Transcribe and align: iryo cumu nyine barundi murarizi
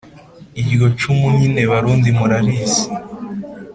iryo 0.61 0.87
cumu 0.99 1.27
nyine 1.37 1.61
barundi 1.71 2.09
murarizi 2.17 2.83